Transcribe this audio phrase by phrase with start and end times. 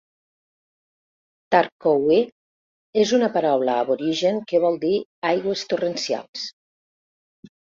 [1.55, 2.17] "Tarcowie"
[3.03, 4.95] és una paraula aborigen que vol dir
[5.33, 6.49] "aigües torrencials".